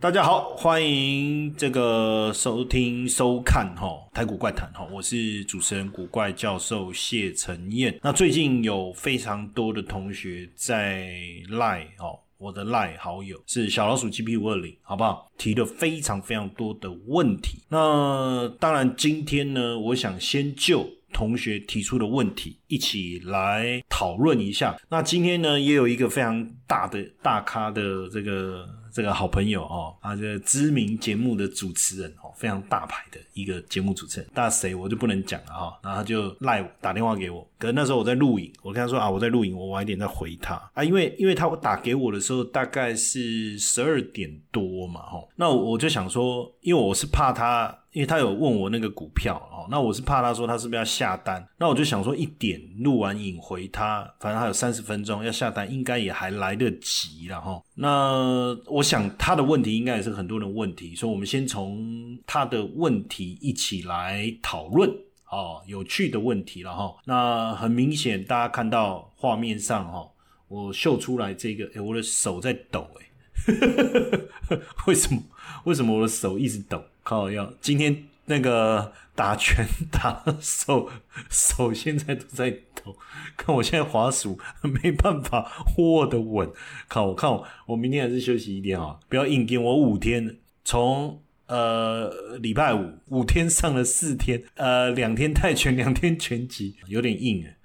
[0.00, 7.98] 大家好，欢迎这个收听收看哈台股怪谈哈，我是主持人古怪教授谢承彦。
[8.00, 11.10] 那最近有非常多的同学在
[11.48, 15.28] 赖哦，我的赖好友是小老鼠 G P 五二零，好不好？
[15.36, 17.64] 提了非常非常多的问题。
[17.68, 24.80] 那当然，今天呢，我想先就同学提出的问题一起来讨论一下。
[24.88, 28.64] 那今天呢，也有一个非常大的大咖的这个。
[28.98, 35.78] 这个好朋友哦，啊，这个知名节目的主持人哦，非常大牌的一个节目主持人，大谁我就不能讲了哈。
[35.84, 47.72] 然后他就赖我打电话给我，可是那时候我在录影，我跟他说啊，我在录影，我晚一点再回他啊，因为因为他打给我的时候大概是十二点多嘛，哈，那我就想说，因为我是怕他。
[47.92, 57.62] 因为他有问我那个股票哦，那我是怕他说他是不是要下单，那我就想说一点录完影回他，反正还有三十分钟要下单，应该也还来得及了哈。
[57.74, 64.88] 那我想他的问题应该也是很多人问题，所以我们先从他的问题一起来讨论
[65.30, 66.94] 哦，有趣的问题了哈。
[67.04, 70.06] 那很明显大家看到画面上哈，
[70.48, 73.06] 我秀出来这个，哎，我的手在抖哎，
[74.86, 75.22] 为什么？
[75.64, 76.82] 为什么我的手一直抖？
[77.08, 77.30] 靠！
[77.30, 80.90] 要今天那个打拳打手
[81.30, 82.94] 手现在都在抖，
[83.34, 86.52] 看我现在滑鼠没办法握的稳。
[86.86, 87.06] 靠！
[87.06, 90.36] 我看我我明天还是休息一天啊，不要硬跟我五天，
[90.66, 97.56] 从呃礼拜五五天上了四天，呃两天泰拳两天拳击，有点硬哎。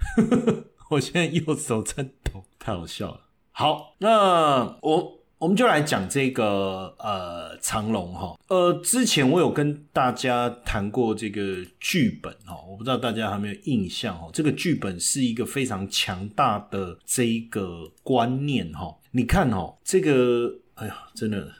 [0.92, 3.20] 我现在右手在抖，太好笑了。
[3.52, 5.23] 好，那我。
[5.44, 21.52] 我们就来讲这个呃长龙哈，呃之前我有跟大家谈过这个剧本哈，我不知道大家有没有印象哈，这个剧本是一个非常强大的这一个观念哈，你看哈，这个哎呀真的，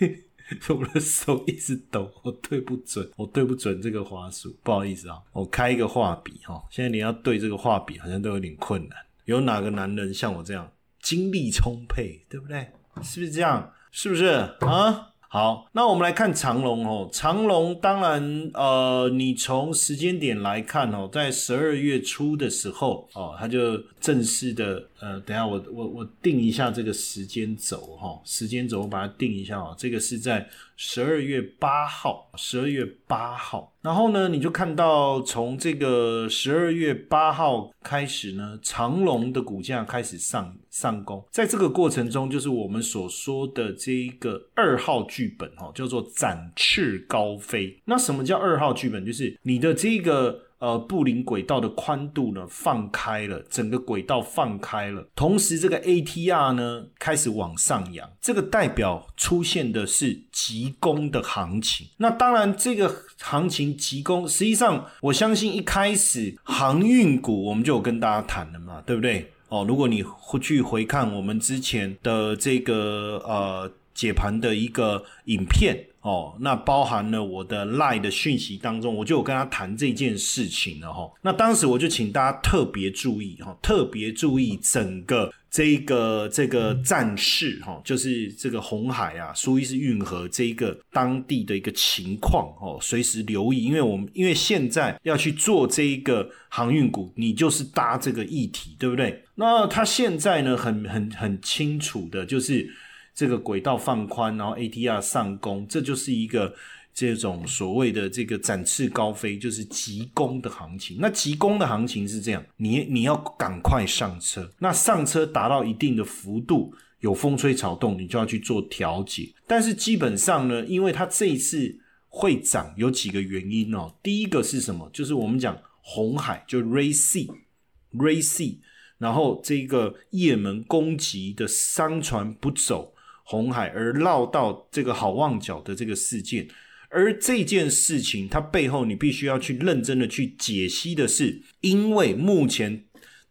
[0.00, 0.18] 对，
[0.74, 10.68] 我的手一直抖，我对不准，我对不准这个花束，不好意思啊，我开一个画笔哈，现在你要对这个画笔好像都有点困难，有哪个男人像我这样
[11.00, 12.66] 精力充沛，对不对？
[13.02, 13.72] 是不是这样？
[13.90, 14.26] 是不是
[14.60, 15.12] 啊？
[15.28, 17.08] 好，那我们来看长龙哦。
[17.12, 24.82] 长龙当然，呃，你从时间点来看哦，在十二月初的时候哦，它就正式的。
[25.00, 47.80] 呃，等下我我我定一下这个时间轴哈，时间轴我把它定一下哦，这个是在十二月八号，十二月八号，然后呢，你就看到从这个十二月八号开始呢，长龙的股价开始上上攻，在这个过程中，就是我们所说的这一个二号剧本哈，叫做展翅高飞。
[47.86, 49.04] 那什么叫二号剧本？
[49.04, 50.45] 就是你的这个。
[50.58, 61.86] 呃，布林轨道的宽度呢放开了，整个轨道放开了，同时这个 ATR 呢开始往上扬，这个代表出现的是急攻的行情。
[61.98, 62.90] 那当然，这个
[63.20, 69.30] 行情急攻，实际上我相信一开始航运股我们就有跟大家谈了嘛，对不对？
[69.48, 75.86] 哦，如果你回去回看我们之前的这个呃解盘的一个影片。
[76.06, 81.10] 哦，那包含了我的 Line 的讯息当中，我就有跟他谈这件事情了哈。
[81.20, 99.24] 那当时我就请大家特别注意哈，特别注意整个这个这个战事哈，就是这个红海啊，苏伊士运河这一个当地的一个情况哦，随时留意，因为我们因为现在要去做这一个航运股，你就是搭这个议题，对不对？
[99.34, 102.70] 那他现在呢，很很很清楚的就是。
[103.16, 106.54] 这个轨道放宽，然后 ATR 上攻，这就是一个
[106.92, 110.98] 这种所谓的这个展翅高飞，就是急攻的行情。
[111.00, 119.32] 那急攻的行情是这样，你你要赶快上车，那上车达到一定的幅度，有风吹草动，你就要去做调节。
[119.46, 121.78] 但是基本上呢，因为它这一次
[122.08, 123.94] 会涨，有几个原因哦。
[124.02, 124.90] 第一个是什么？
[124.92, 128.58] 就是我们讲红海，就 Ray Sea，Ray Sea，
[128.98, 132.92] 然后这个也门攻击的商船不走。
[133.28, 136.46] 红海而绕到这个好望角的这个事件，
[136.88, 142.84] 而这件事情它背后你必须要去认真的去解析的是，因为目前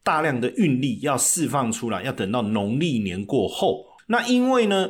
[0.04, 4.90] 大量的运力要释放出来，要等到农历年过后，那因为呢，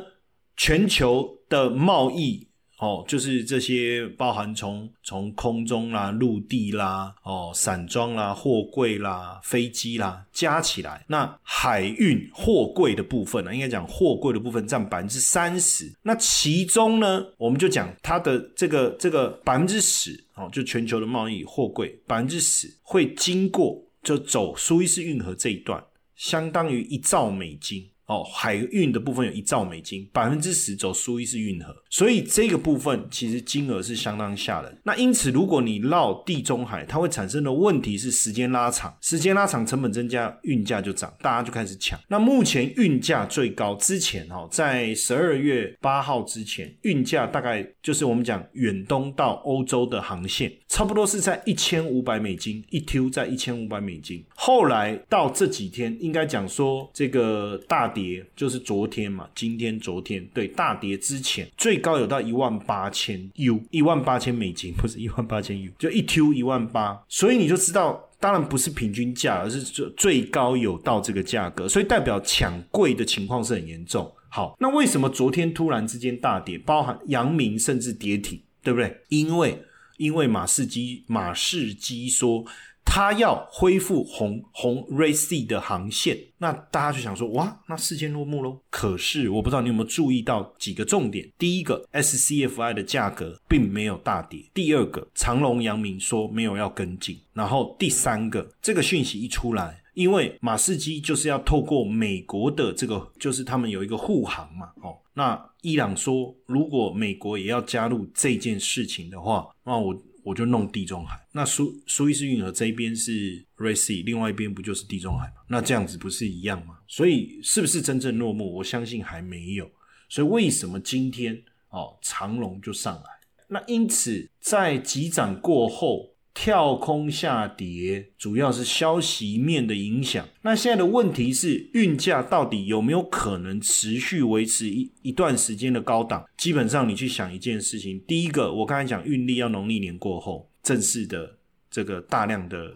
[0.56, 2.45] 全球的贸易。
[2.78, 15.90] 哦，就是这些包含从从空中啦、陆地啦、哦散装啦、货柜啦、飞机啦加起来，那海运货柜的部分呢，应该讲货柜的部分占百分之三十。
[16.02, 25.82] 那其中呢，我们就讲它的这个这个百分之十，哦，就全球的贸易货柜百分之十会经过就走苏伊士运河这一段，
[26.14, 27.88] 相当于一兆美金。
[28.06, 34.80] 哦，海运的部分有一兆美金，百分之十走苏伊士运河，所以这个部分其实金额是相当吓人。
[34.84, 41.98] 那因此，如果你绕地中海，它会产生的问题是时间拉长，时间拉长，成本增加，运价就涨，大家就开始抢。
[42.08, 54.24] 那目前运价最高之前哦，在十二月八号之前，运价大概就是我们讲远东到欧洲的航线，差不多是在一千五百美金一 Q，在一千五百美金。
[54.36, 57.86] 后来到这几天，应该讲说这个大。
[57.96, 74.12] 跌就是昨天嘛，今天、昨天对大跌之前最高有到一万八千 U，一万八千美金，不是一万八千 U，就一 Q 一万八，所以你就知道，当然不是平均价，而是最最高有到这个价格，所以代表抢贵的情况是很严重。
[74.28, 79.00] 好，那为什么昨天突然之间大跌，包含阳明甚至跌停，对不对？
[79.08, 79.62] 因为
[79.96, 82.44] 因为马士基马士基说。
[82.88, 88.58] 他要恢复红红 Race 的航线，那大家就想说，哇，那事件落幕喽。
[88.70, 109.94] 可是我不知道你有没有注意到几个重点：第一个，SCFI 的价格并没有大跌；第二个，长隆、阳明说没有要跟进；然后第三个，这个讯息一出来，因为马士基就是要透过美国的这个，就是他们有一个护航嘛，哦，那伊朗说，如果美国也要加入这件事情的话，那我。
[110.26, 115.34] 我就弄地中海，那苏苏伊士运河这一边是 r a c e 另外一边不就是地中海吗？
[115.46, 116.78] 那这样子不是一样吗？
[116.88, 118.56] 所以是不是真正落幕？
[118.56, 119.70] 我相信还没有。
[120.08, 123.04] 所以为什么今天哦长龙就上来？
[123.46, 126.15] 那因此在急涨过后。
[126.36, 130.28] 跳空下跌，主要是消息面的影响。
[130.42, 136.28] 那现在的问题是，运价到底有没有可能持续维持一一段时间的高档？
[136.36, 141.38] 基本上，你去想一件事情，第一个，我刚才讲运力要农历年过后正式的
[141.70, 142.70] 这个大量的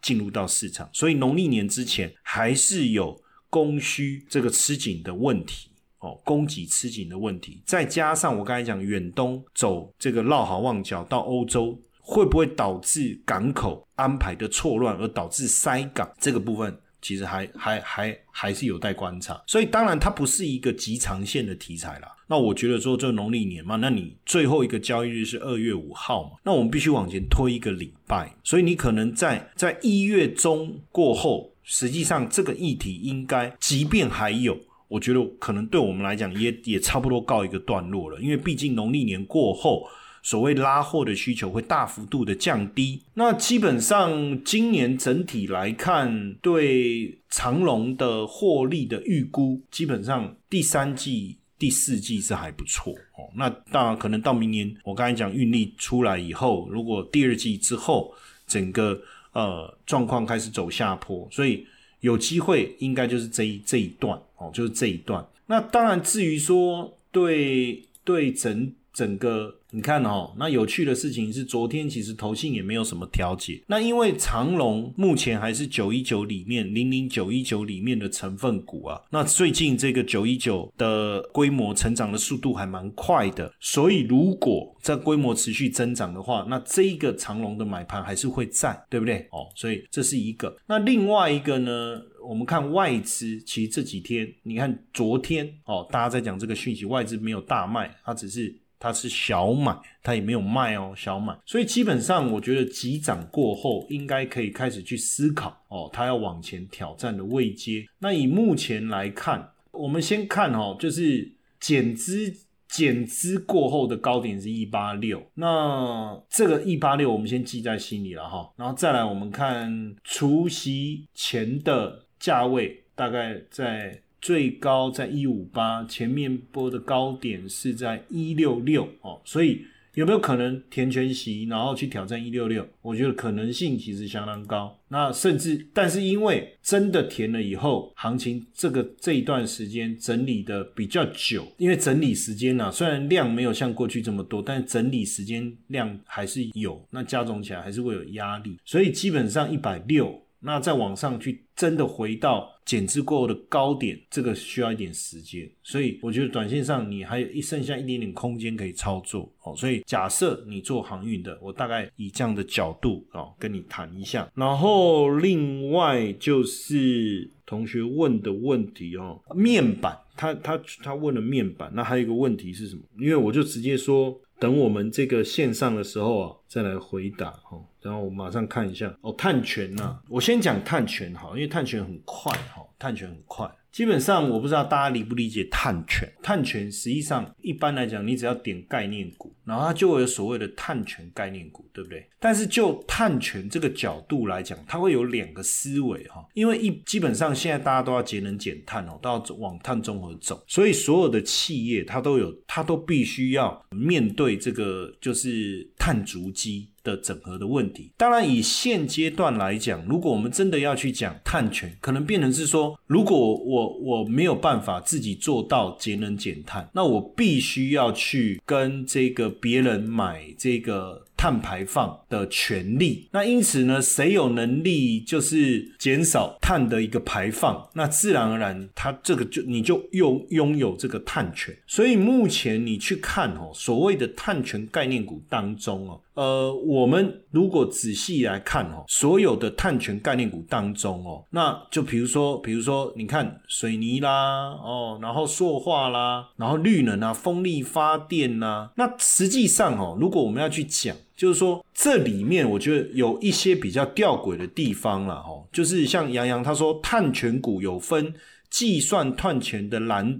[0.00, 3.20] 进入到市场，所以农历年之前还是有
[3.50, 5.68] 供需这个吃紧的问题
[5.98, 7.60] 哦，供给吃紧的问题。
[7.66, 11.76] 再加上我刚才讲远东走这个绕好望角到欧洲。
[12.00, 16.10] 会不会导致港口安排的错乱而导致塞港？
[16.18, 19.40] 这个部分其实还还还还是有待观察。
[19.46, 22.08] 所以当然它不是一个极长线的题材啦。
[22.26, 28.32] 那我觉得说这农历年嘛，那你最后一个交易日是二月五号嘛，那我们必须往前推一个礼拜。
[28.44, 34.56] 所以你可能在在一月中过后，实际上这个议题应该，即便还有，
[34.86, 38.20] 我觉得可能对我们来讲也也差不多告一个段落了。
[38.20, 39.86] 因为毕竟农历年过后。
[40.22, 53.30] 所谓拉货的需求会大幅度的降低，那基本上今年整体来看，对长隆的获利的预估，基本上第三季、第四季是还不错哦。
[53.34, 58.12] 那当然可能到明年，我刚才讲运力出来以后，如果第二季之后
[58.46, 59.00] 整个
[59.32, 61.66] 呃状况开始走下坡，所以
[62.00, 65.26] 有机会应该就是这一这一段哦，就是这一段。
[65.46, 69.56] 那当然至于说对对整整个。
[69.72, 73.62] 你看哦，那有趣的事情是，昨天其实投信也没有什么调节。
[73.66, 79.00] 那因为长隆目前还是九一九里面零零九一九里面的成分股啊。
[79.10, 89.26] 那最近这个九一九的规模成长的速度还蛮快的，所以如果在规模持续增长的话，那这一个长隆的买盘还是会在，对不对？
[89.30, 90.56] 哦，所以这是一个。
[90.66, 98.52] 那另外一个呢，我们看外资，其实这几天，你看昨天哦，大家在讲这个讯息，外资没有大卖，它只是。
[98.80, 107.86] 它是小买，它也没有卖哦，小买，所以基本上我觉得急涨过后，应该可以开始去思考哦，它要往前挑战的位阶。
[107.98, 112.34] 那以目前来看，我们先看哦，就是减资
[112.68, 124.00] 减资过后的高点是一八六，那这个一八六我们先记在心里了哈，然后再来我们看除夕前的价位，大概在。
[124.20, 132.66] 最高在一五八，前面波的高点是在一六六哦，所以有没有可能填全息，然后去挑战一六六？
[132.80, 134.78] 我觉得可能性其实相当高。
[134.88, 150.22] 那甚至，但是因为真的填了以后，行情这个这一段时间整理的比较久，因为整理时间呢，虽然量没有像过去这么多，但整理时间量还是有，那加总起来还是会有压力，所以基本上一百六。
[150.42, 159.52] 那再往上去，真的回到减资过后的高点，这个需要一点时间，所以我觉得短线上你还有一剩下一点点空间可以操作哦。
[159.56, 164.30] 所以假设你做航运的，我大概以这样的角度哦跟你谈一下。
[164.36, 172.82] 然后另外就是同学问的问题哦，面板，他他他问了面板，那还有一个问题是什么？
[173.00, 174.16] 因为我就直接说。
[174.40, 177.62] 等我们这个线上的时候啊，再来回答哦。
[177.82, 183.48] 然后我马上看一下哦，探权呐，我先讲探权哈，因为探权很快哈，探权很快。
[183.70, 186.10] 基本上我不知道大家理不理解探权。
[186.22, 192.06] 探权实际上一般来讲，你只要点概念股，然后它就会有所谓的碳权概念股，对不对？
[192.20, 206.68] 但是就碳权这个角度来讲，它会有两个思维哈，因为一基本上现在大家都要节能减碳哦，都要往碳中和走，所以所有的企业它都有，它都必须要面对这个就是碳足迹。
[206.82, 221.06] 的整合的问题，当然以现阶段来讲，如果我们真的要去讲碳权，可能变成是说，如果我我没有办法自己做到节能减碳，那我必须要去跟这个别人买这个。
[221.20, 231.54] 碳排放的权利，那因此呢，谁有能力就是减少碳的一个排放，那自然而然，他这个就你就拥拥有这个碳权。
[231.66, 250.96] 所以目前你去看哦，所谓的碳权概念股当中哦，呃，我们如果仔细来看哦，所有的碳权概念股当中哦，那就比如说，比如说你看水泥啦，哦，然后塑化啦，然后绿能啊，风力发电呐，那实际上哦，如果我们要去讲。
[251.16, 258.14] 就是说，这里面我觉得有一些比较吊诡的地方了，哈，就是像杨洋他说，碳权股有分
[258.48, 260.18] 计算碳权的软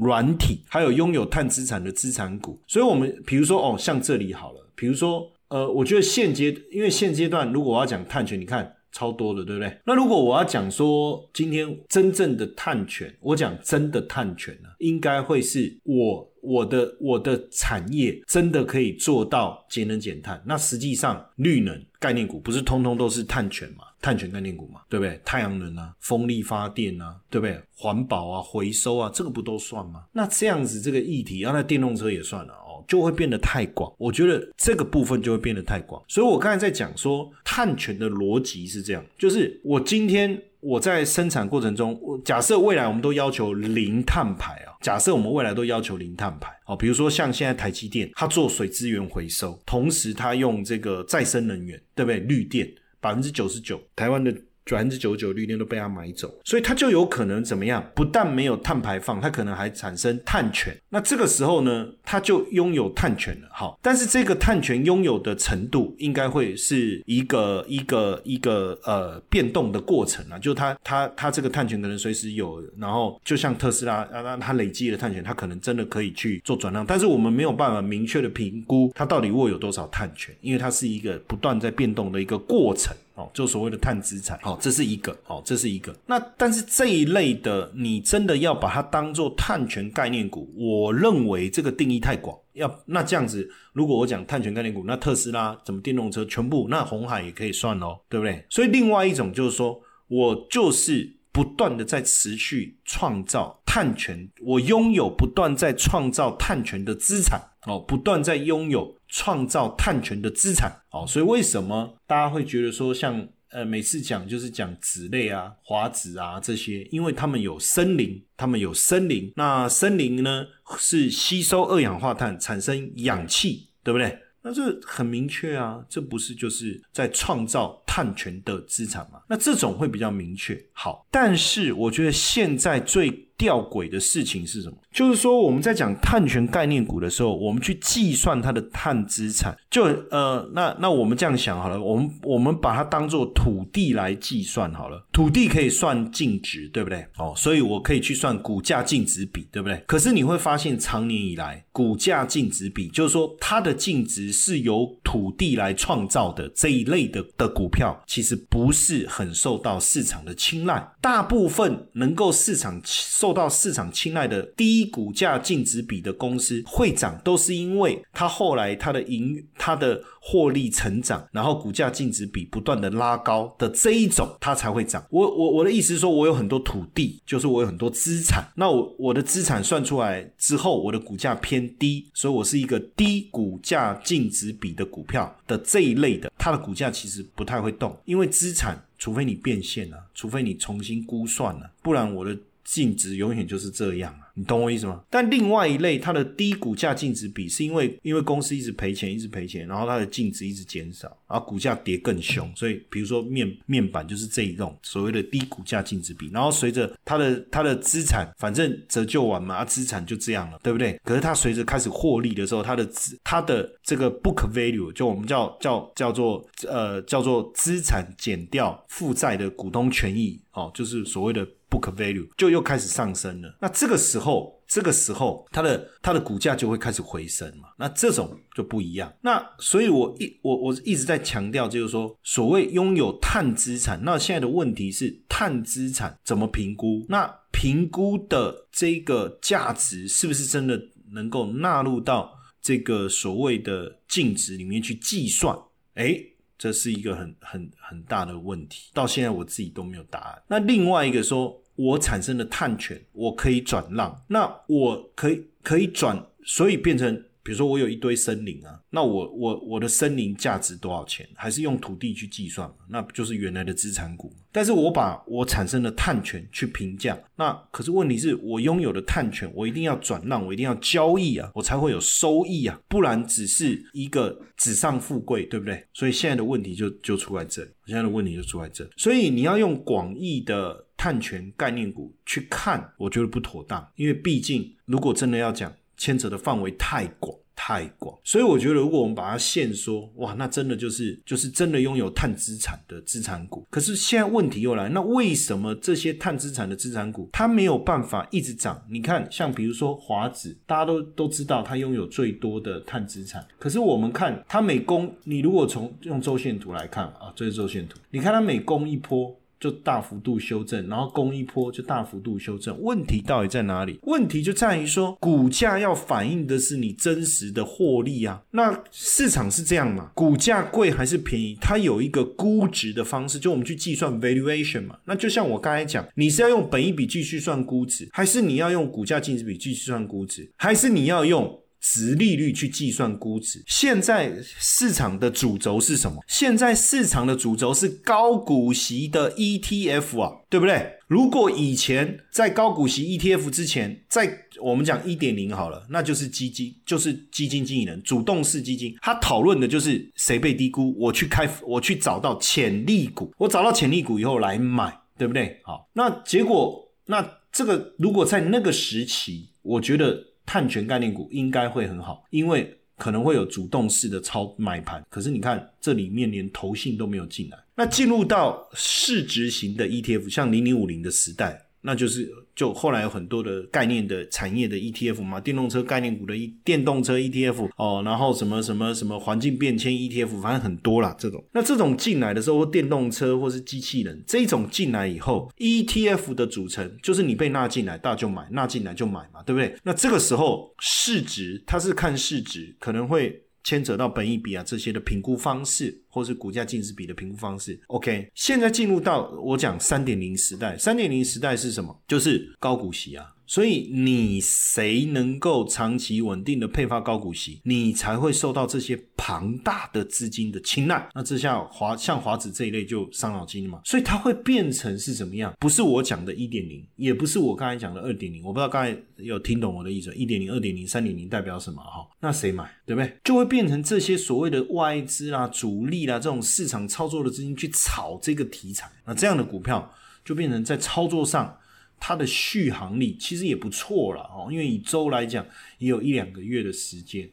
[0.00, 2.58] 软体，还有拥有碳资产的资产股。
[2.66, 9.76] 所以，我们比如说，哦，像这里好了，比如说，呃，我觉得现阶，因为现阶段如果我要讲碳权，你看超多的，对不对？
[9.84, 16.26] 那如果我要讲说今天真正的碳权，我讲真的碳权呢，应该会是我。
[16.40, 20.40] 我的我的产业真的可以做到节能减碳？
[20.46, 23.84] 那实际上绿能概念股不是通通都是碳权嘛？
[24.00, 25.20] 碳权概念股嘛，对不对？
[25.24, 27.60] 太阳能啊，风力发电啊，对不对？
[27.76, 30.04] 环保啊，回收啊，这个不都算吗？
[30.12, 33.92] 那这样子这个议题，那电动车也算了哦，就会变得太广。
[33.98, 36.02] 我觉得这个部分就会变得太广。
[36.08, 40.42] 所以我刚才在讲说，碳权的逻辑是这样，就是我今天。
[40.60, 52.18] 我在生产过程中，假设未来我们都要求零碳排啊，假设我们未来都要求零碳排哦，比如说像现在台积电，它做水资源回收，同时它用这个再生能源，对不对？
[52.18, 52.68] 绿电
[52.98, 54.34] 百分之九十九，台湾的。
[54.76, 57.84] 百分之九十九绿电都被他买走，所以他就有可能怎么样？
[57.94, 60.76] 不但没有碳排放，他可能还产生碳权。
[60.90, 63.48] 那这个时候呢，他就拥有碳权了。
[63.52, 70.38] 好，但是这个碳权拥有的程度，应该会是一个一个一个呃变动的过程啊。
[70.38, 76.84] 就他他他这个碳权可能随时有，然后就像特斯拉啊，那他累积的碳权，他可能真的可以去做转让。
[76.86, 82.94] 但是我们没有办法明确的评估他到底握有多少碳权，因为它是一个不断在变动的一个过程。
[83.18, 85.92] 哦，就所谓的碳资产，好，这是一个，好，这是一个。
[86.06, 92.38] 那但是这一类的，你真的要把它当做碳权概念股，我认为这个定义太广。
[92.52, 98.44] 要那这样子，如果我讲碳权概念股，那特斯拉、怎么电动车全部，那红海也可以算哦，对不对？
[98.48, 108.98] 所以另外一种就是说，我就是不断的在持续创造碳权，我拥有不断在创造碳权的资产，哦，不断在拥有。
[109.10, 124.18] 创造碳权的资产，哦，所以为什么大家会觉得说，像呃每次讲就是讲酯类啊、华酯啊这些，因为他们有森林，他们有森林，那森林呢是吸收二氧化碳产生氧气，对不对？
[124.42, 129.20] 那这很明确啊，这不是就是在创造碳权的资产吗？
[129.28, 130.58] 那这种会比较明确。
[130.72, 133.27] 好，但是我觉得现在最。
[133.38, 134.76] 吊诡的事情是什么？
[134.92, 147.06] 就是说，我们在讲碳权概念股的时候，我们去计算它的碳资产，就呃，那那我们这样想好了，我们我们把它当做土地来计算好了，土地可以算净值，对不对？
[147.16, 149.80] 哦，所以我可以去算股价净值比，对不对？
[149.86, 163.27] 可是你会发现，长年以来，股价净值比，就是说它的净值是由土地来创造的这一类的的股票，其实不是很受到市场的青睐，大部分能够市场受。
[163.28, 175.04] 受到市场青睐的低股价净值比的公司会涨，都是因为它后来它的盈它的获利成长，然后股价净值比不断的拉高的这一种，它才会涨。
[175.10, 192.34] 我我我的意思是说，我有很多土地，就是我有很多资产，那我我的资产算出来之后，我的股价偏低，所以我是一个低股价净值比的股票的这一类的，它的股价其实不太会动，因为资产除非你变现了，除非你重新估算了，不然我的。
[192.70, 194.28] 净值永远就是这样啊。
[194.34, 195.02] 你懂我意思吗？
[195.10, 202.48] 但另外一类，它的低股价净值比是因为因为公司一直赔钱，一直赔钱，然后它的净值一直减少，然后股价跌更凶。
[202.54, 206.30] 所以比如说面面板就是这一种所谓的低股价净值比。
[206.32, 211.00] 然后随着它的它的资产反正折旧完嘛，啊资产就这样了，对不对？
[211.02, 220.40] 可是它随着开始获利的时候，它的资它的这个 book value 就我们叫叫叫做呃叫做资产减掉负债的股东权益。
[220.52, 223.56] 哦，就是所谓的 book value 就又开始上升了。
[223.60, 227.68] 那这个时候，这个时候它的它的股价就会开始回升嘛。
[227.76, 229.12] 那这种就不一样。
[229.20, 237.04] 那所以我一我我一直在强调，就是说所谓拥有碳资产，那现在的问题是碳资产怎么评估？
[237.08, 240.80] 那评估的这个价值是不是真的
[241.12, 242.36] 能够纳入到？
[242.60, 245.56] 这个所谓的净值里面去计算，
[245.94, 246.20] 哎，
[246.58, 250.42] 这是一个很很很大的问题，到现在我自己都没有答案。
[250.48, 257.24] 那另外一个说，我产生的碳权我可以转让，那我可以可以转，所以变成。
[257.48, 261.26] 比如说我有一堆森林啊，那我我我的森林价值多少钱？
[261.34, 262.74] 还是用土地去计算嘛？
[262.90, 264.30] 那不就是原来的资产股？
[264.52, 275.82] 但是我把我产生的碳权去评价，那可是问题是我拥有的碳权，我一定要转让，我一定要交易啊，我才会有收益啊，不然只是一个纸上富贵，对不对？
[275.94, 285.72] 所以现在的问题就就出在这，现在的问题就出在这，所以你要用广义的碳权概念股去看，我觉得不妥当，因为毕竟如果真的要讲。
[285.98, 293.66] 牵扯的范围太广太广，所以我觉得如果我们把它限缩，哇，那真的就是就是真的拥有碳资产的资产股。
[293.68, 298.80] 可是现在问题又来，那为什么这些碳资产的资产股它没有办法一直涨？
[298.88, 309.36] 你看，像比如说华子，大家都都知道它拥有最多的碳资产，可是我们看它每攻，你如果从用周线图来看啊，这是周线图，你看它每攻一波。
[309.60, 312.80] 就大幅度修正，然后攻一波就大幅度修正。
[312.80, 313.98] 问题到底在哪里？
[314.02, 318.42] 问题就在于说，股价要反映的是你真实的获利啊。
[318.52, 320.10] 那市场是这样嘛？
[320.14, 321.56] 股价贵还是便宜？
[321.60, 324.96] 它有一个估值的方式，就我们去计算 valuation 嘛。
[325.04, 331.60] 那就像我刚才讲，你是要用本一笔继续算估值，还是你要用股价净值比继续算估值，还是你要用？
[331.80, 336.22] 值利率去计算估值，现在市场的主轴是什么？
[336.26, 340.94] 现在市场的主轴是高股息的 ETF 啊，对不对？
[341.06, 355.58] 如果以前在高股息 ETF 之前，在我们讲一点零好了，那就是基金，就是基金经理人主动式基金，他讨论的就是谁被低估，我去开，我去找到潜力股，我找到潜力股以后来买，对不对？
[355.64, 360.27] 好，那结果，那这个如果在那个时期，我觉得。
[360.48, 365.04] 碳权概念股应该会很好，因为可能会有主动式的超买盘。
[365.10, 367.58] 可是你看，这里面连投信都没有进来。
[367.74, 371.67] 那进入到市值型的 ETF，像零零五零的时代。
[371.82, 381.14] 那就是就后来有很多的概念的产业的 ETF 嘛，电动车概念股的 E 电动车 ETF 哦，然后什么什么什么环境变迁 ETF，反正很多啦。
[381.18, 381.44] 这种。
[381.52, 389.74] 那这种进来的时候，电动车或是机器人这种进来以后，ETF 的组成就是你被纳进来，大就买，纳进来就买嘛，对不对？
[389.84, 393.44] 那这个时候市值它是看市值，可能会。
[393.68, 397.78] 牵扯到本益比啊这些的评估方式，或是股价净值比的评估方式。
[397.88, 401.94] OK，现在进入到我讲三点零时代，三点零时代是什么？
[402.08, 403.26] 就是高股息啊。
[403.48, 411.08] 所以你谁能够长期稳定的配发高股息，你才会受到这些庞大的资金的青睐。
[411.14, 413.80] 那这下华像华子这一类就伤脑筋了嘛。
[413.86, 415.52] 所以它会变成是怎么样？
[415.58, 418.44] 不是我讲的一点零，也不是我刚才讲的二点零。
[418.44, 420.14] 我不知道刚才有听懂我的意思。
[420.14, 421.82] 一点零、二点零、三点零代表什么？
[421.82, 422.70] 哈，那谁买？
[422.84, 423.10] 对不对？
[423.24, 428.90] 就会变成这些所谓的外资啦、主力啦这种市场操作的资金去炒这个题材。
[429.06, 429.90] 那这样的股票
[430.22, 431.56] 就变成在操作上。
[432.00, 435.46] 它的续航力其实也不错了哦，因为以周来讲
[435.78, 437.28] 也有一两个月的时间，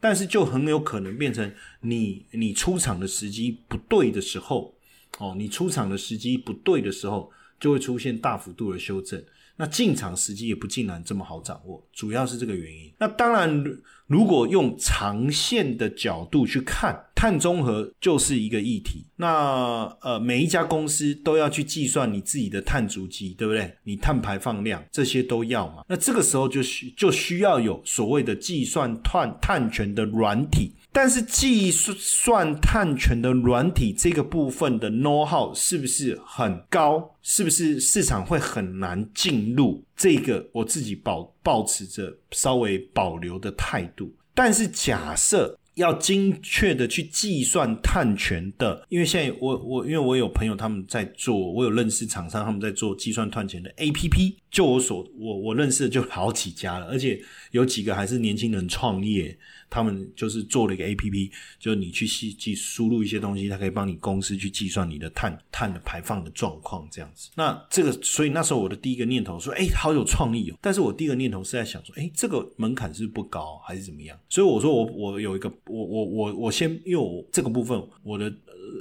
[0.00, 4.74] 但是就很有可能变成你你出场的时机不对的时候
[5.18, 9.22] 哦，你出场的时机不对的时候，就会出现大幅度的修正。
[9.58, 12.90] 那进场时机也不竟然这么好掌握，主要是这个原因。
[12.96, 13.64] 那当然，
[14.06, 19.04] 如果用长线的角度去看，碳中和就是一个议题。
[19.16, 23.74] 那呃，每一家公司都要去计算你自己的碳足迹，对不对？
[23.82, 25.82] 你碳排放量这些都要嘛。
[25.88, 30.72] 那这个时候就需就需要有所谓的计算碳碳权的软体。
[31.00, 37.14] 但是计算碳权的软体这个部分的 know how 是不是很高？
[37.22, 39.80] 是不是市场会很难进入？
[39.96, 44.12] 这个我自己保保持着稍微保留的态度。
[44.34, 59.36] 但是假设要精确的去计算碳权的，因为现在我我因为我有朋友他们在做，我有认识厂商他们在做计算碳权的 A P P，就我所我我认识的就好几家了，而且有几个还是年轻人创业。
[59.70, 67.28] 他们就是做了一个 A P P，就你去细计输入一些东西，它可以帮你公司去计算你的碳碳的排放的状况这样子。
[67.34, 70.56] 那这个，所以那时候我的第一个念头说，哎，好有创意哦。
[70.62, 74.18] 但是我第一个念头是在想说，哎，这个门槛是不高还是怎么样？
[74.30, 78.32] 所以我说我我有一个，我我我我先，因为我这个部分我的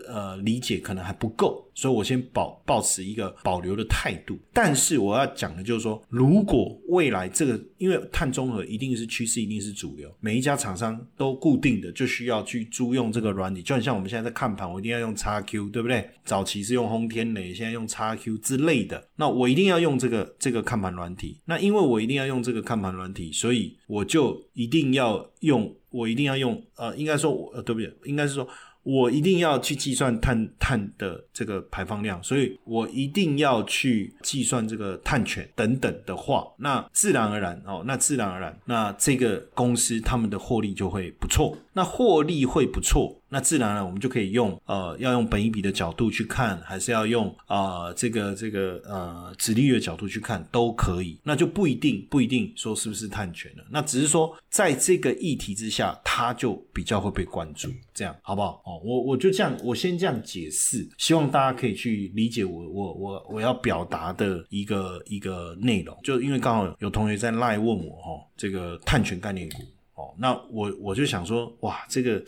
[0.08, 4.38] 呃理解可能还不够，所以我先保保持一个保留的态度。
[4.54, 16.10] 但是我要讲的就是说，如果未来这个因为碳中和一定是趋势，一定是主流，每一家厂商都固定的就需要去租用这个软体，就很像我们现在在看盘，我一定要用 x Q，对不对？
[16.24, 21.40] 早期是用轰天雷，现在用 x Q 之类的，那我一定要用这个这个看盘软体。
[21.46, 25.74] 那因为我一定要用这个看盘软体，所以我就一定要用。
[25.90, 27.92] 我一定要用，呃，应该说，呃，对不对？
[28.04, 28.48] 应该是说
[28.88, 43.14] 我一定要去计算碳碳的这个排放量，所以我一定要去计算这个碳权等等的话，那自然而然哦，那自然而然，那这个公司他们的获利就会不错，那获利会不错。
[43.30, 51.20] 那自然了，我们就可以用呃，要用本一笔的角度去看，还是要用啊这个这个呃，指利率的角度去看，都可以。
[51.24, 53.64] 那就不一定不一定说是不是碳权了。
[53.70, 58.62] 那只是说，在这个议题之下，它就比较会被关注，这样好不好？
[58.66, 65.98] 哦，我我就这样，我先这样解释，希望大家可以去理解我我我我要表达的一个一个内容。
[66.02, 69.58] 就因为刚好有同学在赖问我哈，这个碳权概念股
[69.96, 72.24] 哦，那我我就想说，哇，这个。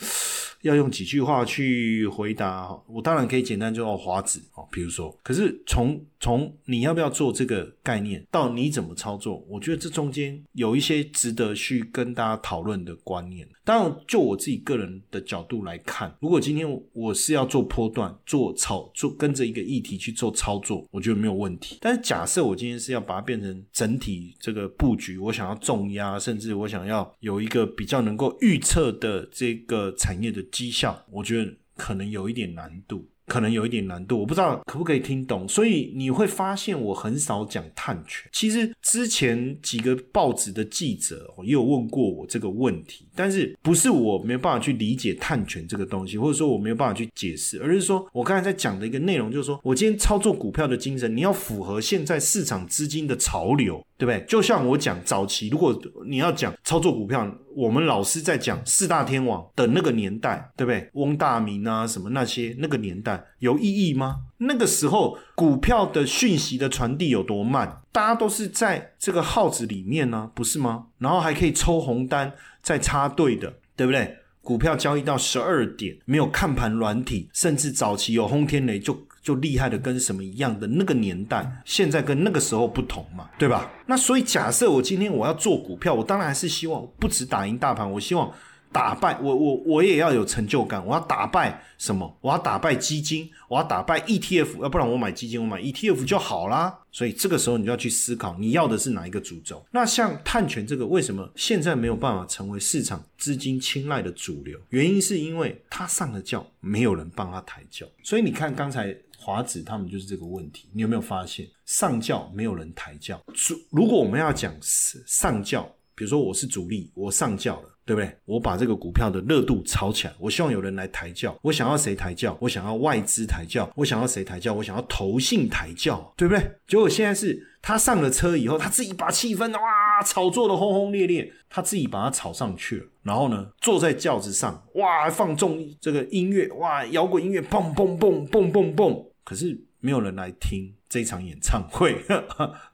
[0.62, 13.48] 要用几句话去回答，我当然可以简单就用华子哦，比如说，可是从从你要不要做这个概念到你怎么操作，我觉得这中间有一些值得去跟大家讨论的观念。
[13.64, 21.78] 当然，就我自己个人的角度来看，如果今天我是要做波段、做操、做跟着一个议题去做操作，我觉得没有问题。
[21.80, 30.44] 但是假设我今天是要把它变成整体这个布局，我想要重压，甚至我想要有一个比较能够预测的这个产业的。
[30.52, 33.08] 绩效，我觉得可能有一点难度。
[33.30, 38.28] 可能有一点难度，我不知道可不可以听懂，所以你会发现我很少讲碳权。
[38.34, 54.26] 其实之前几个报纸的记者也有问过我这个问题，但是不是我没有办法去理解碳权这个东西，或者说我没有办法去解释，而是说我刚才在讲的一个内容，就是说我今天操作股票的精神，你要符合现在市场资金的潮流，对不对？
[54.26, 60.90] 就像我讲早期，如果你要讲操作股票，我们老师在讲四大天王的那个年代，对不对？
[60.94, 63.22] 翁大明啊，什么那些那个年代。
[63.40, 64.22] 有意义吗？
[64.38, 67.82] 那个时候股票的讯息的传递有多慢？
[67.92, 70.86] 大家都是在这个号子里面呢，不是吗？
[71.00, 72.32] 然后还可以抽红单
[72.62, 74.16] 再插队的，对不对？
[74.42, 83.72] 股票交易到十二点，没有看盘软体，甚至早期有轰天雷就就厉害的跟什么一样的那个年代，现在跟那个时候不同嘛，对吧？
[83.86, 88.32] 那所以假设我今天我要做股票，我当然还是希望不止打赢大盘，我希望。
[88.72, 90.86] 打败我，我我也要有成就感。
[90.86, 92.16] 我要打败什么？
[92.22, 96.78] 我要打败基金，我要打败 ETF，要不然我买基金，我买 ETF 就好啦。
[96.92, 99.66] 所以这个时候你就要去思考，你要的是哪一个主轴？
[99.72, 104.60] 那像碳权这个，为什么现在没有办法成为市场资金青睐的主流？
[104.70, 107.88] 原因是因为他上了轿，没有人帮他抬轿。
[108.04, 110.70] 所以你看刚才华子他们就是这个问题。
[110.74, 113.22] 你有没有发现上轿没有人抬轿？
[113.34, 117.70] 主如果我们要讲上轿，比如说我是主力，我上轿了。
[117.90, 118.16] 对不对？
[118.26, 121.36] 我把这个股票的热度炒起来，我希望有人来抬轿。
[121.42, 122.38] 我想要谁抬轿？
[122.40, 123.68] 我想要外资抬轿。
[123.76, 124.54] 我想要谁抬轿？
[124.54, 126.52] 我想要投信抬轿，对不对？
[126.68, 132.86] 结果现在是他上了车以后，他自己把气氛哇炒作的轰轰烈烈，他自己把它炒上去了。
[133.02, 142.04] 然后呢，坐在轿子上哇，放纵这个音乐哇，摇滚音乐蹦蹦蹦蹦蹦蹦，可是没有人来听这场演唱会。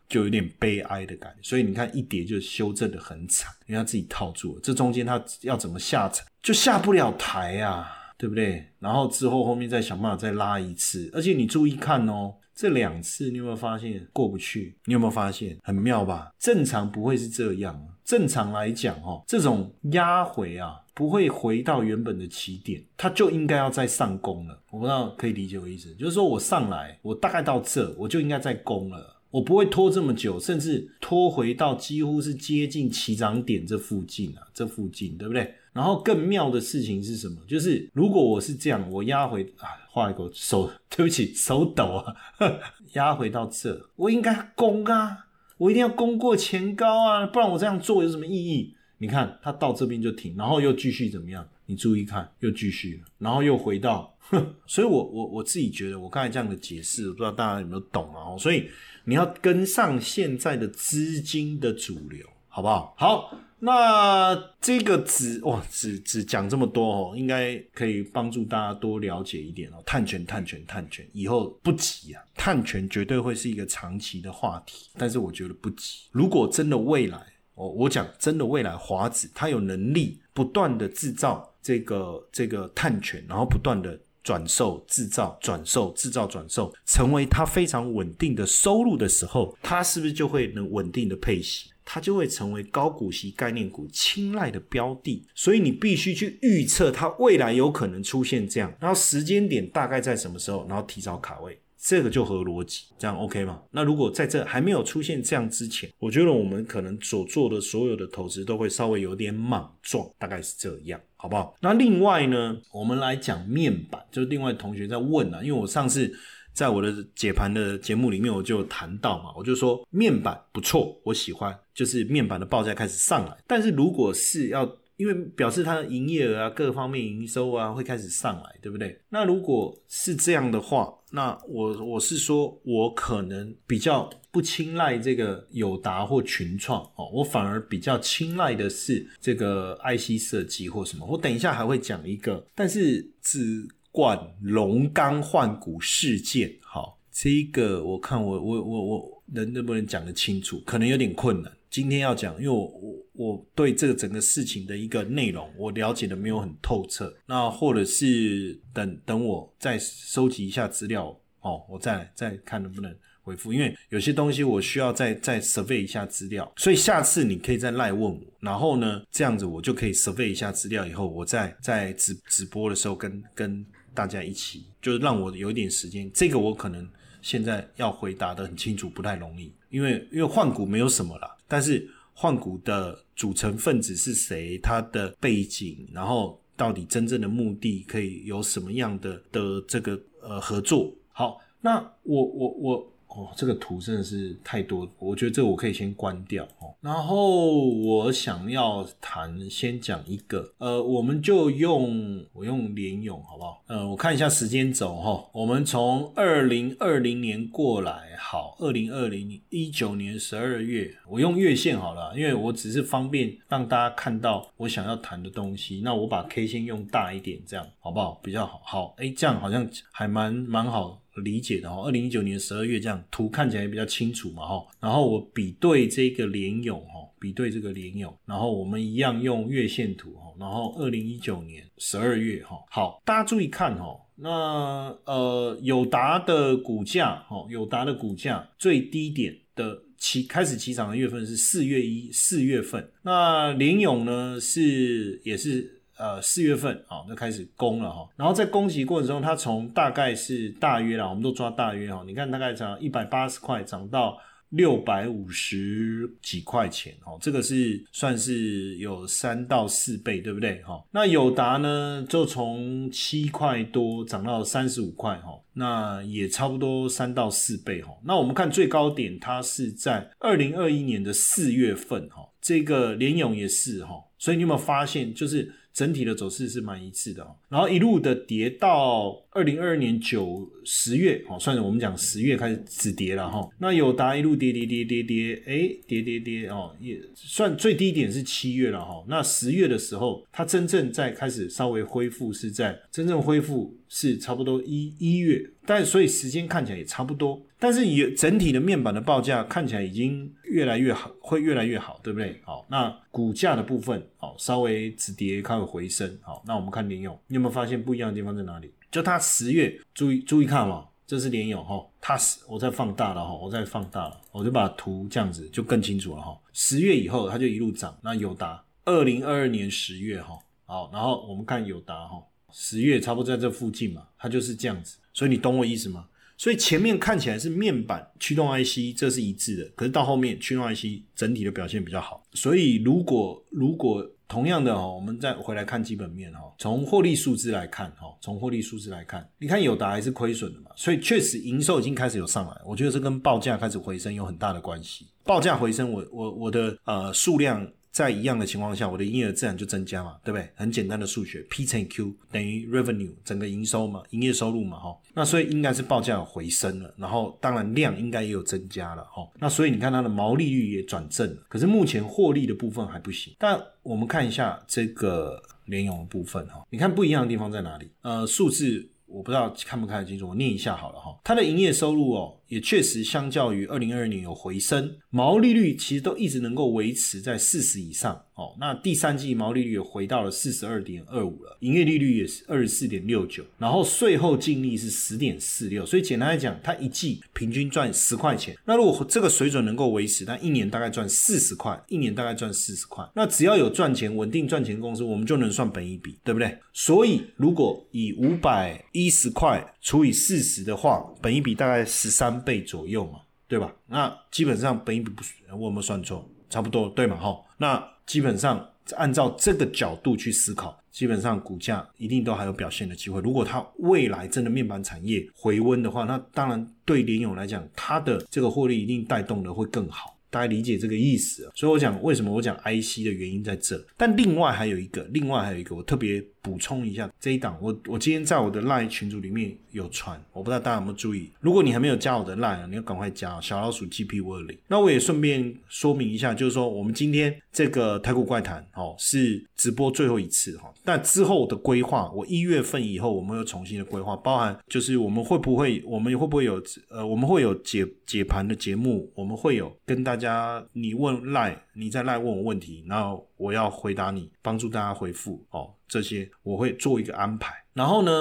[0.07, 8.63] 就有点悲哀的感觉，所以你看一跌就修正的很惨，因为他自己套住了，这中间他要怎么下沉就下不了台啊，对不对？
[8.77, 14.77] 然后之后后面再想办法再拉一次，而且你注意看哦，这两次你有没有发现过不去？
[14.85, 16.31] 你有没有发现很妙吧？
[16.37, 24.59] 正常不会是这样，正常来讲哦，这种压回啊不会回到原本的起点，它就应该要再上攻了。
[24.71, 29.11] 我不知道可以理解我意思，就是说我上来，我大概到这我就应该再攻了。
[29.29, 35.53] 我不会拖这么久，甚至拖回到几乎是接近起涨点这附近啊，这附近对不对？
[35.73, 37.35] 然后更妙的事情是什么？
[37.45, 42.15] 就是如果我是这样，我压回啊，画一个手，对不起，手抖啊，
[42.95, 45.25] 压回到这，我应该攻啊，
[45.57, 48.73] 我一定要攻过前高啊，不然我这样做有什么意义？
[48.97, 51.47] 你看它到这边就停，然后又继续怎么样？
[51.65, 58.37] 你注意看，又继续，然后又回到，哼所以我我我自己觉得，我刚才这样的解释，我不知道大家有没有懂啊？
[58.37, 58.69] 所以。
[59.07, 62.95] 你要跟上现在的资金的主流，好不好？
[62.97, 69.75] 好，那这个只哇，只只讲这么多哦，应该可以帮助大家多了解一点哦。
[69.85, 76.07] 碳权，碳权，碳权，以后不急啊，碳权绝对会是一个长期的话题，但是我觉得不急。
[76.11, 77.23] 如果真的未来，
[77.55, 83.99] 我我讲真的未来，华子它有能力不断的制造这个这个碳权，然后不断的。
[84.25, 91.69] 转售、制造、转售、制造、转售，成为它非常稳定的收入的时候，它是不是就会能稳定的配息？
[91.85, 95.23] 它就会成为高股息概念股青睐的标的。
[95.35, 101.59] 所以你必须去预测它未来有可能出现这样，然后时间点大概在什么时候，然后提早卡位。
[101.87, 103.61] 这个就合逻辑，这样 OK 吗？
[103.69, 111.55] 那如果在这还没有出现这样之前，我觉得我们可能所做的所有的投资都会稍微有点莽撞，大概是这样，好不好？
[111.61, 116.11] 那另外呢，我们来讲面板，就是另外同学在问啊，因为我上次
[116.53, 124.65] 在我的解盘的节目里面我就谈到嘛，我就说面板不错，我喜欢，就是面板的报价开始上来，但是如果是要
[124.97, 128.99] 因为表示它的营业额啊，各方面营收啊会开始上来，对不对？
[129.09, 141.05] 那如果是这样的话，那我我是说，我可能比较不青睐这个友达或群创哦，我反而比较青睐的是这个 IC 设计或什么。
[141.05, 151.51] 我等一下还会讲一个，但是只管龙钢换股事件，好，这一个我看我我我我能能不能讲得清楚，可能有点困难。
[151.75, 157.13] 今天要讲，因为我我我对这个整个事情的一个内容，我了解的没有很透彻。
[157.25, 163.51] 那或者是等等我再收集一下资料哦，我再再看能不能回复。
[163.51, 168.21] 因为有些东西我需要再再 survey 一下资料，所以下次你可以再赖问我。
[168.39, 176.09] 然后呢，这样子我就可以 survey 一下资料，以后我再在直直播的时候跟跟大家一起，就是让我有一点时间。
[176.13, 176.87] 这个我可能
[177.21, 181.34] 现在要回答的很清楚，不太容易，因为因为换股没有什么啦。
[181.47, 184.57] 但是换股的组成分子是谁？
[184.57, 190.93] 它的背景，然后到底真正的目的可以有什么样的的这个呃合作？
[191.11, 192.91] 好，那我我我。
[193.15, 196.75] 哦，这个图真的是太多，我觉得这我可以先关掉哦。
[196.81, 203.63] 然后我想要谈，先讲一个，呃，我们就用我用联勇好不好？
[203.67, 215.81] 呃，我看一下时间轴哈，我们从二零二零年过来，好，二零二零一九年十二月，我用月线好了，因为我只是方便让大家看到我想要谈的东西。
[215.83, 218.19] 那我把 K 线用大一点，这样好不好？
[218.21, 218.61] 比较好。
[218.65, 221.01] 好，哎，这样好像还蛮蛮好。
[221.21, 245.71] 理解的哈，二零一九年十二月这样图看起来比较清楚嘛哈，然后我比对这个联勇哈，比对这个联勇，然后我们一样用月线图哈，然后二零一九年十二月哈，好，大家注意看哈，那呃友达的股价哈，友达的股价最低点的起开始起涨的月份是四月一四月份，那联勇呢是也是。
[245.97, 254.17] 呃，四月份啊，就开始攻了哈，然后在攻击过程中，它从大概是大约啦，我们都抓大约哈，你看大概涨一百八十块，涨到
[254.49, 260.83] 六百五十几块钱哦，这个是算是有三到四倍，对不对哈？
[260.91, 267.93] 那友达呢，就从七块多涨到三十五块哈，那也差不多三到四倍哈。
[268.03, 275.49] 那我们看最高点，它是在二零二一年的四月份哈，这个联勇也是哈，所以你有没有发现，就是。
[275.75, 283.45] 整体的走势是蛮一致的哦，然后一路的跌到二零二二年九十月，哦，算是我们讲十月开始止跌了哈。
[283.59, 289.03] 那友达一路跌跌跌跌跌，哎，跌跌跌哦，也算最低点是七月了哈。
[289.09, 297.41] 那十月的时候，它真正在开始稍微恢复，是在真正恢复是差不多一一月，但所以时间看起来也差不多。
[297.57, 302.39] 但是也整体的面板的报价看起来已经越来越好，会越来越好，对不对？
[302.43, 304.05] 好，那股价的部分，
[304.37, 308.71] 稍微止跌开始回升，好，那我们看联友，你有没有发现不一样的地方在哪里？
[308.91, 316.39] 就它十月，注意注意看嘛，这是联友哈，它十，我再放大了哈，我再放大了，我就把图这样子就更清楚了哈。
[316.53, 326.07] 十月以后它就一路涨，那友达二零二二年十月哈，好，然后我们看友达哈，十月差不多在这附近嘛，它就是这样子，所以你懂我意思吗？
[326.37, 329.71] 所以前面看起来是面板驱动 IC，这是一致的。
[329.73, 332.21] 可是到后面驱动 IC 整体的表现比较好。
[332.33, 340.71] 所以如果如果同样的哈，我们再回来看基本面哈，从获利数字来看哈，从获利数字来看，你看友达还是亏损的嘛。
[340.75, 345.07] 所以确实营收已经开始有上来，我觉得这跟报价开始回升有很大的关系。
[345.23, 347.65] 报价回升，我我我的呃数量。
[347.95, 350.49] 在一样的情况下，我的营业额自然就增加嘛，对不对？
[350.53, 354.93] 很简单的数学，P 乘以 Q 等于 revenue，整个营收嘛，营业收入嘛，哈。
[355.13, 359.25] 那所以应该是报价有回升了，然后当然量应该也有增加了，哈。
[359.39, 363.33] 那所以你看它的毛利率也转正了，可是目前获利的部分还不行。
[363.39, 367.89] 但我们看一下这个联咏的部分，哈，你看不一样的地方在哪里？
[368.01, 371.17] 呃，数字我不知道看不看得清楚，我念一下好了，哈。
[371.23, 372.37] 它的营业收入哦。
[372.47, 378.21] 也确实相较于二零二二年有回升，毛利率其实都一直能够维持在四十以上。
[378.35, 388.53] 哦，那第三季毛利率也回到了四十二点二五了，营业利率也是二十四点六九，然后税后净利是十点四六，所以简单来讲，它一季平均赚十块钱。
[388.65, 393.09] 那如果这个水准能够维持，那一年大概赚四十块，一年大概赚四十块。
[393.15, 396.57] 那只要有赚钱、稳定赚钱公司，我们就能算本一比，对不对？
[396.73, 403.71] 所以如果以五百一十块除以四十的话，本一比大概十三倍左右嘛，对吧？
[403.85, 405.23] 那基本上本一比不，
[405.55, 406.27] 我有没有算错？
[406.49, 407.15] 差不多对嘛？
[407.15, 407.95] 哈，那。
[408.05, 408.63] 基本上
[408.97, 413.19] 按照这个角度去思考，基本上股价一定都还有表现的机会。
[413.21, 420.14] 如果它未来真的面板产业回温的话，那当然对联友来讲，它的这个获利一定带动的会更好。
[420.35, 421.49] 大家理解这个意思。
[421.55, 423.81] 所以我讲为什么我讲 IC 的原因在这。
[423.95, 426.21] 但另外还有一个，另外还有一个，我特别。
[426.45, 431.31] 补充一下这一档，我我今天在我的 LINE 群组里面有传，我不知道大家有没有注意。
[431.39, 434.55] 如果你还没有加我的 LINE，你要赶快加小老鼠 GP 五二零。
[434.67, 450.24] 那我也顺便说明一下，就是说我们今天这个台股怪谈哦是直播最后一次哈，但之后的规划，我一月份以后我们又重新的规划，包含就是我们会不会，我们会不会有呃，我们会有解解盘的节目，我们会有跟大家
[450.73, 455.73] 你问 LINE，你在 LINE 问我问题，然后我要回答你，帮助大家回复哦。
[455.87, 458.11] 这些我会做一个安排，然后呢，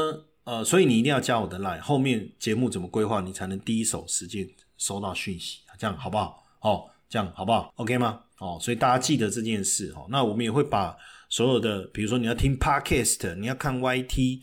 [0.44, 6.44] 呃，所以你一定要加我的 line，后面节目怎么规划，你才能第一手时间收到讯息，这样好不好？
[6.60, 8.20] 哦，这样好不好？OK 吗？
[8.38, 10.06] 哦，所以大家记得这件事哦。
[10.10, 10.96] 那我们也会把
[11.30, 14.40] 所有的，比如说你要听 podcast，你要看 YT，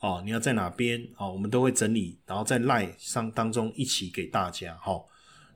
[0.00, 5.00] 哦，你要在哪边哦，我们都会整理，然后在 lie 上当中一起给大家哈。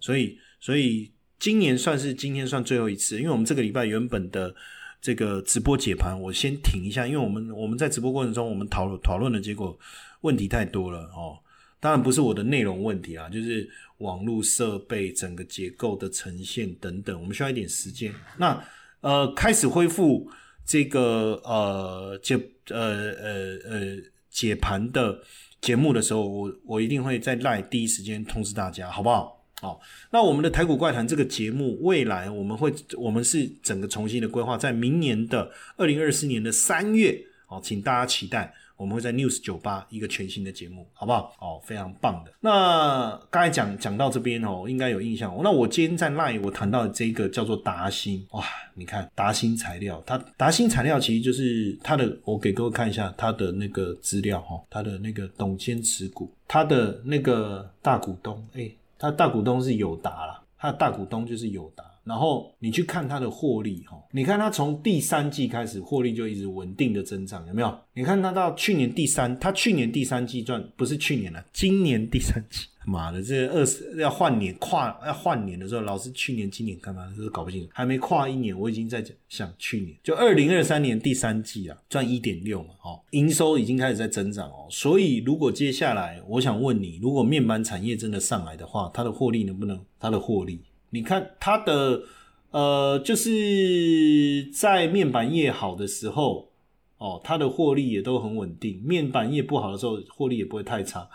[0.00, 4.54] 所以，所以今年算是今天算最后一次，因为我们这个礼拜原本的。
[5.00, 9.78] 这个直播解盘，我先停一下，因为我们我们在直播过程中，我们讨论讨论的结果
[10.22, 11.38] 问题太多了哦。
[11.78, 18.12] 当然不是我的内容问题啊，就是网络设备整个结构的呈现等等，我们需要一点时间。
[18.38, 18.60] 那
[19.00, 20.28] 呃，开始恢复
[20.66, 22.34] 这个呃解
[22.70, 23.96] 呃呃呃
[24.28, 25.22] 解盘的
[25.60, 29.37] 节目的时候，我我一定会在赖第一时间通知大家，好不好？
[29.60, 41.34] 好，那我们的台股怪谈这个节目，未来我们会，我们是整个重新的规划，在明年的二零二四年的三月，哦，请大家期待，我们会在 News 九八一个全新的节目，好不好？
[41.40, 42.32] 哦，非常棒的。
[42.38, 45.36] 那刚才讲讲到这边哦，应该有印象。
[45.42, 48.44] 那我今天在 Line 我谈到这个叫做达新，哇，
[48.74, 58.70] 你看达新材料，它达新材料其实就是它的，我给各位看一下它的那个资料哈，它的那个董监持股，它的那个大股东，哎。
[58.98, 61.87] 他大股东是友达啦，他的大股东就是友达。
[62.08, 67.78] 然后你去看它的获利，哈，你看它从第三季开始获利就一直稳定的增长，有没有？
[67.92, 77.12] 你看它到去年第三，它去年第三季赚不是去年了，今年第三季，妈的，这二十要换年跨要换年的时候，老是去年今年干嘛？
[77.14, 84.66] 这是搞不清楚，还没跨一年，我已经在想去年就二零二三年第三季啊，赚一点六嘛，哦，营收已经开始在增长哦。
[84.70, 89.78] 所以如果接下来我想问你，如果面板产业真的上来的话，它的获利能不能？
[90.00, 90.60] 它的获利？
[90.90, 92.02] 你看它的，
[92.50, 96.50] 呃，就是在面板业好的时候，
[96.96, 101.06] 哦，它的获利也都很稳定；面板业不好的时候，获利也不会太差。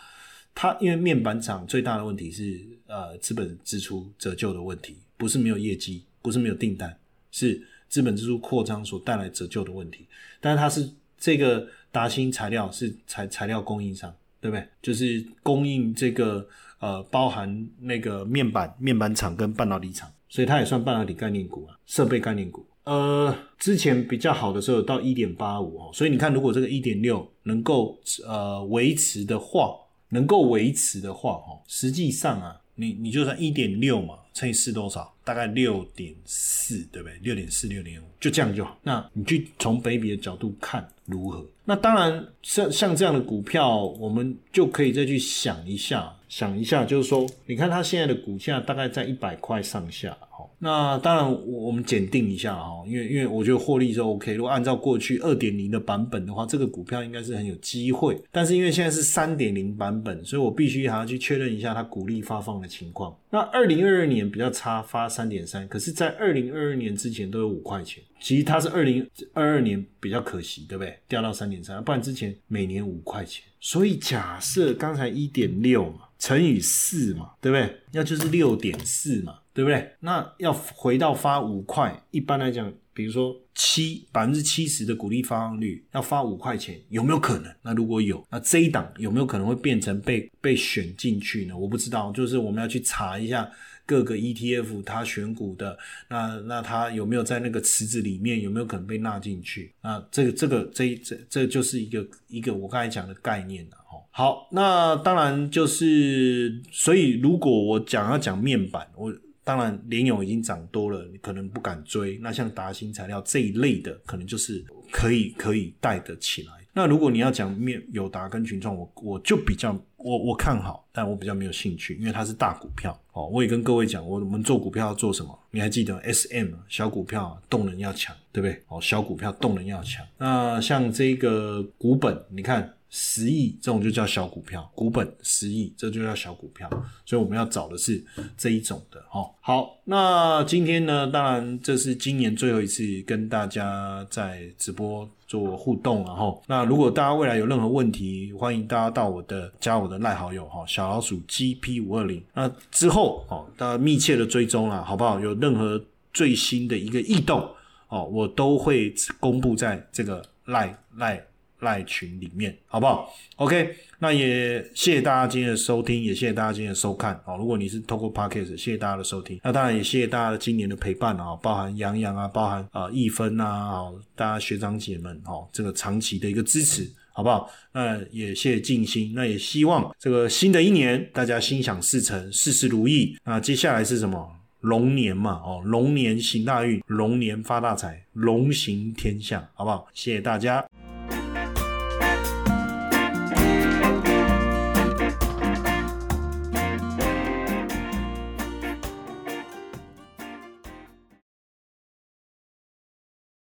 [0.53, 6.95] 它因为面板厂最大的问题是，呃，资本支出折旧的问题，不是没有业绩，不是没有订单，
[7.31, 7.59] 是
[7.89, 10.05] 资本支出扩张所带来折旧的问题。
[10.39, 14.67] 但是它是这个达新材料是材材料供应商，对不对？
[14.83, 16.47] 就是供应这个。
[16.83, 22.65] 呃，包含那个面板面板厂跟半导体厂，所以它也算半导体概念股啊，设备概念股。
[22.83, 29.73] 呃，之前比较好的时候到一点八五哦，所以你看，如果这个一点六能够呃维持的话，
[30.09, 35.12] 能够维持的话哈，实际上啊，你你就算一点六嘛，乘以四多少？
[35.23, 37.17] 大概六点四，对不对？
[37.21, 38.77] 六点四、六点五，就这样就好。
[38.83, 41.45] 那你去从北比的角度看如何？
[41.65, 46.13] 那当然，像像这样的股票，我们就可以再去想一下。
[46.27, 50.43] 想一下，就是说，你看它现在的股价大概在一百块上下，哈。
[50.57, 54.33] 那当然，我们检定一下哈，因为因为我觉得获利是 OK。
[54.33, 58.19] 如果按照过去二点零的版本的话，这个股票应该是很有机会。
[58.31, 63.15] 但是因为现在是三点零版本，所以我必须还要去确认一下它股利发放的情况。
[63.29, 68.03] 那二零二二年比较差，发三点三，可是，在二零二二年之前都有五块钱。
[68.19, 70.97] 其实它是二零二二年比较可惜，对不对？
[71.07, 73.43] 掉到三点三，不然之前每年五块钱。
[73.59, 77.77] 所以假设刚才一点六嘛，乘以四嘛，对不对？
[77.91, 79.39] 那就是六点四嘛。
[79.55, 79.87] 对不对？
[79.99, 87.55] 那要回到发五块，一般来讲，比如说七百分之七十的股利发放率要发五块钱，有没有可能？
[87.61, 91.55] 那如果有，那这一档有没有可能会变成被被选进去呢？
[91.55, 93.47] 我不知道，就是我们要去查一下
[93.85, 95.77] 各个 ETF 它选股的，
[96.09, 99.73] 那那它有没有在那个池子里面，有没有可能被纳进去？
[99.81, 103.97] 那这个这个这这这就是一个一个我刚才讲的概念了哈。
[104.11, 109.13] 好，那当然就是，所以如果我讲要讲面板，我。
[109.45, 112.17] 当然，联友已经涨多了，你可能不敢追。
[112.19, 116.62] 那像达新材料这一类的，可能就是可以可以带得起来。
[116.73, 123.27] 那如果你要讲面友达跟群创，我我就比较我我看好，但我比较没有兴趣，因为它是大股票哦。
[123.27, 125.37] 我也跟各位讲，我们做股票要做什么？
[125.51, 128.61] 你还记得 S M 小股票动能要强，对不对？
[128.67, 130.05] 哦，小股票动能要强。
[130.17, 132.73] 那像这个股本，你看。
[132.95, 136.69] 十亿这种就叫小股票，股本十亿这就叫小股票，
[137.03, 138.05] 所以我们要找的是
[138.37, 139.27] 这一种的哈。
[139.41, 146.39] 好，那今天呢，当然这是今年最后一次跟大家在直播做互动了哈。
[146.45, 152.23] 那如果大家未来有任何问题，欢迎大家到我的加我的赖好友哈，小老鼠 GP 五二零。
[152.35, 155.19] 那之后哦，大家密切的追踪了，好不好？
[155.19, 155.83] 有任何
[156.13, 157.49] 最新的一个异动
[157.87, 161.19] 哦，我都会公布在这个赖赖。
[161.63, 167.19] 赖群里面，好不好？OK，那也谢谢大家今天的收听，也谢谢大家今天的收看。
[167.25, 169.39] 哦，如果你是透过 Podcast，谢谢大家的收听。
[169.43, 177.49] 那当然也谢谢大家的今年的陪伴啊，包含杨洋啊，包含啊易芬啊，大家学长姐们哦，这个长期的一个支持，好不好？
[177.71, 183.17] 那也谢谢静心，那也希望这个新的一年大家心想事成，事事如意。
[183.23, 184.29] 那接下来是什么？
[184.61, 189.85] 龙年嘛，哦，龙年行大运，龙年发大财，龙行天下，好不好？
[189.93, 190.65] 谢谢大家。